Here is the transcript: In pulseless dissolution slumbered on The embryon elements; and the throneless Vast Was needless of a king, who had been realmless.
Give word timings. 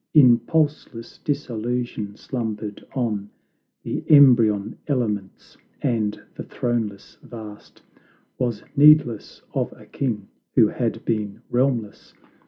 In 0.15 0.39
pulseless 0.39 1.19
dissolution 1.19 2.15
slumbered 2.17 2.83
on 2.95 3.29
The 3.83 4.03
embryon 4.09 4.75
elements; 4.87 5.57
and 5.79 6.19
the 6.33 6.41
throneless 6.41 7.19
Vast 7.21 7.83
Was 8.39 8.63
needless 8.75 9.43
of 9.53 9.71
a 9.73 9.85
king, 9.85 10.27
who 10.55 10.67
had 10.69 11.05
been 11.05 11.43
realmless. 11.51 12.15